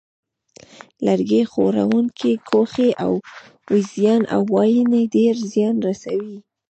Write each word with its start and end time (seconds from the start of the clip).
لرګي 1.05 1.41
خوړونکي 1.51 2.31
کوخۍ 2.49 2.89
او 3.03 3.13
وېږیان 3.71 4.21
یا 4.31 4.37
واینې 4.51 5.03
ډېر 5.15 5.35
زیان 5.51 5.75
رسوي. 5.87 6.37